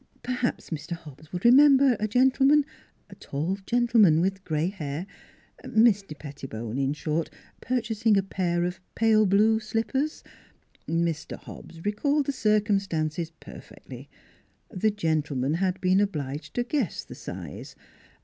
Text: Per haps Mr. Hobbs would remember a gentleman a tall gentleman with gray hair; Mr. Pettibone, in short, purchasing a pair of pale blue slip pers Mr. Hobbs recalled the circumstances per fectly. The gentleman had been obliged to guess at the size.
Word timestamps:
Per 0.23 0.31
haps 0.33 0.71
Mr. 0.71 0.93
Hobbs 0.93 1.31
would 1.31 1.45
remember 1.45 1.95
a 1.99 2.07
gentleman 2.07 2.65
a 3.11 3.13
tall 3.13 3.59
gentleman 3.67 4.19
with 4.19 4.43
gray 4.43 4.69
hair; 4.69 5.05
Mr. 5.63 6.17
Pettibone, 6.17 6.79
in 6.79 6.91
short, 6.91 7.29
purchasing 7.61 8.17
a 8.17 8.23
pair 8.23 8.63
of 8.63 8.79
pale 8.95 9.27
blue 9.27 9.59
slip 9.59 9.89
pers 9.89 10.23
Mr. 10.87 11.37
Hobbs 11.37 11.85
recalled 11.85 12.25
the 12.25 12.31
circumstances 12.31 13.29
per 13.29 13.59
fectly. 13.61 14.07
The 14.71 14.89
gentleman 14.89 15.53
had 15.53 15.79
been 15.81 15.99
obliged 16.01 16.55
to 16.55 16.63
guess 16.63 17.03
at 17.03 17.07
the 17.09 17.13
size. 17.13 17.75